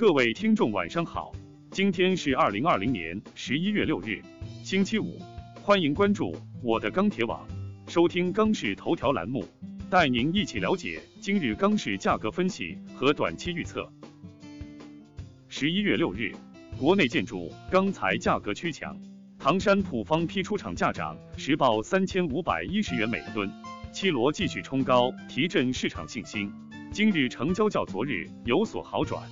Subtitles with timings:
[0.00, 1.30] 各位听众晚上好，
[1.70, 4.22] 今天是二零二零年十一月六日，
[4.64, 5.18] 星期五，
[5.60, 7.46] 欢迎关注我的钢铁网，
[7.86, 9.44] 收听钢市头条栏目，
[9.90, 13.86] 带您一起了解今日钢市价格分析和短期预测。
[15.50, 16.32] 十一月六日，
[16.78, 18.98] 国内建筑钢材价格趋强，
[19.38, 23.52] 唐山普方批出厂价涨，实报三千五百一十元每吨，
[23.92, 26.50] 七罗继续冲高，提振市场信心。
[26.90, 29.22] 今日成交较昨日有所好转。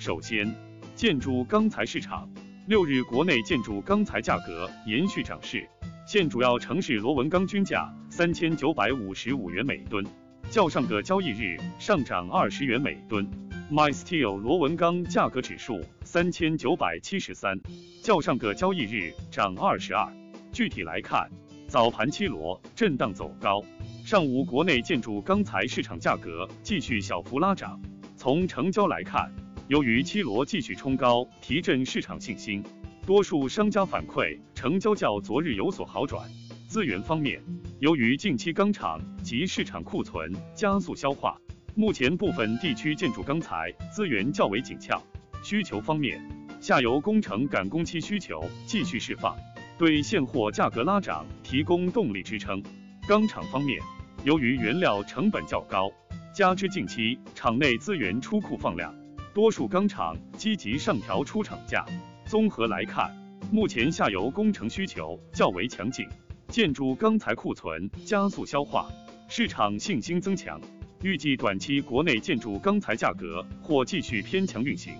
[0.00, 0.50] 首先，
[0.94, 2.26] 建筑钢材市场，
[2.66, 5.68] 六日国内建筑钢材价格延续涨势，
[6.06, 10.02] 现主要城市螺纹钢均价三千九百五十五元每吨，
[10.48, 13.28] 较上个交易日上涨二十元每吨。
[13.70, 17.60] MySteel 螺纹钢价格指数三千九百七十三，
[18.02, 20.10] 较上个交易日涨二十二。
[20.50, 21.30] 具体来看，
[21.68, 23.62] 早盘七螺震荡走高，
[24.02, 27.78] 上午国内建筑钢材市场价格继续小幅拉涨。
[28.16, 29.30] 从成交来看，
[29.70, 32.60] 由于七螺继续冲高，提振市场信心，
[33.06, 36.28] 多数商家反馈成交较昨日有所好转。
[36.66, 37.40] 资源方面，
[37.78, 41.40] 由于近期钢厂及市场库存加速消化，
[41.76, 45.00] 目前部分地区建筑钢材资源较为紧俏。
[45.40, 46.20] 需求方面，
[46.60, 49.36] 下游工程赶工期需求继续释放，
[49.78, 52.60] 对现货价格拉涨提供动力支撑。
[53.06, 53.78] 钢厂方面，
[54.24, 55.88] 由于原料成本较高，
[56.34, 58.92] 加之近期厂内资源出库放量。
[59.32, 61.84] 多数钢厂积极上调出厂价。
[62.24, 63.14] 综合来看，
[63.52, 66.04] 目前下游工程需求较为强劲，
[66.48, 68.90] 建筑钢材库存加速消化，
[69.28, 70.60] 市场信心增强。
[71.02, 74.94] 预计短期国内建筑钢材价格或继续偏强运行。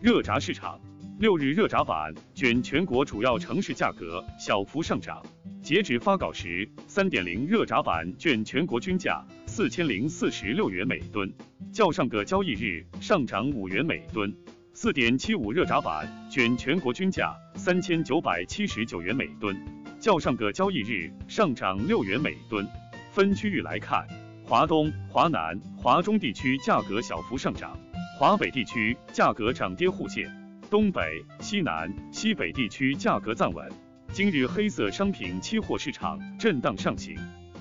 [0.00, 0.80] 热轧市场，
[1.18, 5.20] 六日热轧板卷全国主要城市价格小幅上涨。
[5.60, 9.22] 截止发稿时，三点零热轧板卷全国均价
[9.58, 11.28] 四千零四十六元每吨。
[11.72, 14.32] 较上个交易日上涨五元每吨，
[14.72, 19.60] 四点七五热轧板卷全国均价三千九百七十九元每吨，
[19.98, 22.64] 较上个交易日上涨六元每吨。
[23.10, 24.06] 分区域来看，
[24.44, 27.76] 华东、华南、华中地区价格小幅上涨，
[28.16, 30.30] 华北地区价格涨跌互现，
[30.70, 31.02] 东北、
[31.40, 33.68] 西南、西北地区价格暂稳。
[34.12, 37.16] 今日黑色商品期货市场震荡上行，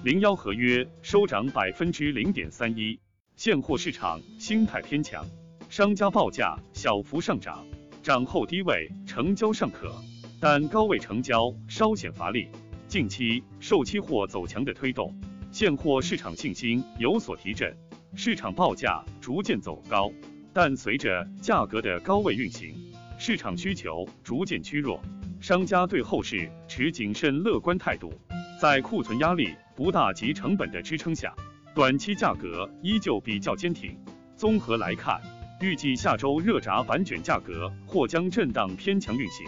[0.07, 2.97] 零幺合约收涨百分之零点三一。
[3.35, 5.25] 现货市场心态偏强，
[5.67, 7.67] 商家报价小幅上涨，
[8.01, 9.93] 涨后低位成交尚可，
[10.39, 12.47] 但高位成交稍显乏力。
[12.87, 15.13] 近期受期货走强的推动，
[15.51, 17.75] 现货市场信心有所提振，
[18.15, 20.09] 市场报价逐渐走高，
[20.53, 22.73] 但随着价格的高位运行，
[23.19, 25.01] 市场需求逐渐趋弱，
[25.41, 28.09] 商家对后市持谨慎乐观态度，
[28.57, 31.31] 在库存压力不大及成本的支撑下。
[31.75, 33.95] 短期价格依旧比较坚挺。
[34.35, 35.21] 综合来看，
[35.61, 39.45] 预计下周热轧板卷价格或将震荡偏强运行。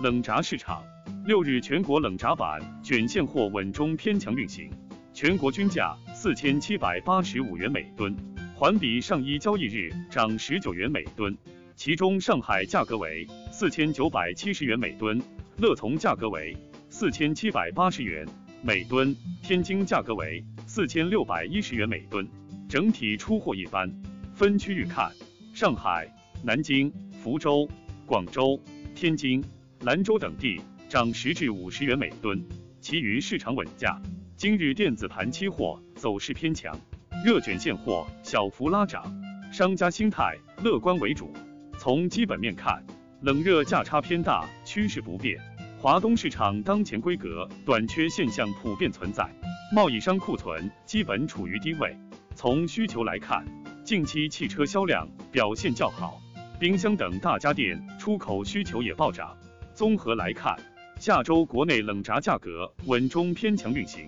[0.00, 0.84] 冷轧市场，
[1.26, 4.70] 六日全国冷轧板卷现货稳中偏强运行，
[5.12, 8.14] 全国均价四千七百八十五元每吨，
[8.54, 11.36] 环比上一交易日涨十九元每吨。
[11.74, 15.20] 其中上海价格为四千九百七十元每吨，
[15.56, 16.56] 乐从价格为
[17.00, 18.28] 四千七百八十元。
[18.60, 22.28] 每吨，天津价格为四千六百一十元每吨，
[22.68, 23.90] 整体出货一般。
[24.34, 25.10] 分区域看，
[25.54, 26.06] 上海、
[26.44, 27.66] 南京、福州、
[28.04, 28.60] 广州、
[28.94, 29.42] 天津、
[29.80, 30.60] 兰州等地
[30.90, 32.38] 涨十至五十元每吨，
[32.82, 33.98] 其余市场稳价。
[34.36, 36.78] 今日电子盘期货走势偏强，
[37.24, 39.10] 热卷现货小幅拉涨，
[39.50, 41.32] 商家心态乐观为主。
[41.78, 42.84] 从基本面看，
[43.22, 45.40] 冷热价差偏大，趋势不变。
[45.82, 49.26] 华东市场当前规格短缺现象普遍存在，
[49.74, 51.96] 贸易商库存基本处于低位。
[52.34, 53.42] 从需求来看，
[53.82, 56.20] 近期汽车销量表现较好，
[56.58, 59.34] 冰箱等大家电出口需求也暴涨。
[59.72, 60.54] 综合来看，
[60.98, 64.06] 下周国内冷轧价格稳中偏强运行。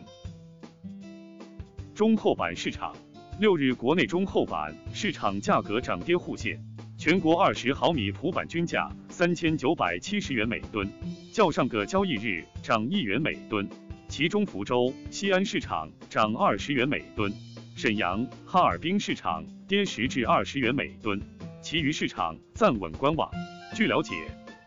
[1.94, 2.94] 中厚板市场，
[3.40, 6.62] 六日国内中厚板市场价格涨跌互现，
[6.98, 10.86] 全国二十毫米普板均价三千九百七十元每吨。
[11.32, 13.66] 较上个交易日涨一元每吨，
[14.06, 17.32] 其中福州、西安市场涨二十元每吨，
[17.74, 21.18] 沈阳、哈尔滨市场跌十至二十元每吨，
[21.62, 23.30] 其余市场暂稳观望。
[23.74, 24.12] 据了解，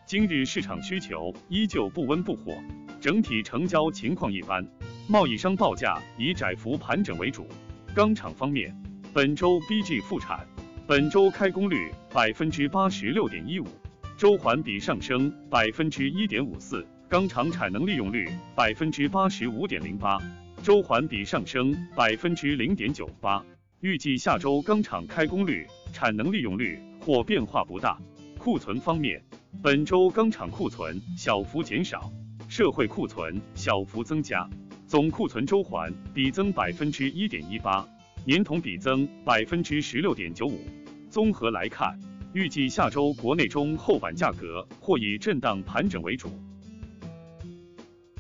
[0.08, 2.52] 今日市场需求依旧不温不火，
[3.00, 4.68] 整体成交情况一般，
[5.08, 7.48] 贸易商报价以窄幅盘整为主。
[7.94, 8.76] 钢厂方面，
[9.14, 10.44] 本周 BG 复产，
[10.88, 13.68] 本周开工率百分之八十六点一五。
[14.18, 20.18] 周环比上升百分之一点五四，钢厂产能利用率百分之八十五点零八，
[20.64, 23.44] 周环比上升百分之零点九八。
[23.82, 28.00] 预计下周钢厂开工率、产能利用率或变化不大。
[28.38, 29.22] 库存方面，
[29.62, 32.10] 本周钢厂库存小幅减少，
[32.48, 34.50] 社会库存小幅增加，
[34.88, 37.86] 总库存周环比增百分之一点一八，
[38.24, 40.62] 年同比增百分之十六点九五。
[41.10, 42.00] 综合来看，
[42.36, 46.30] 预计下周国内中厚板价格或以震荡盘整为主。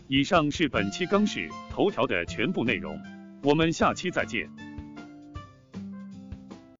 [0.07, 2.97] 以上是本期钢市头条的全部内容，
[3.43, 4.49] 我们下期再见。